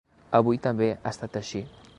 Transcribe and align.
Avui 0.39 0.59
també 0.63 0.89
ha 0.95 1.13
estat 1.15 1.41
així. 1.43 1.67